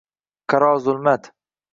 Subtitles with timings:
[0.53, 1.29] Qaro zulmat